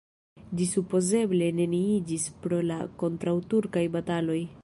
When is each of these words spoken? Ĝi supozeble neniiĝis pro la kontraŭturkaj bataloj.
Ĝi 0.59 0.65
supozeble 0.69 1.49
neniiĝis 1.59 2.25
pro 2.45 2.61
la 2.71 2.79
kontraŭturkaj 3.03 3.87
bataloj. 3.99 4.43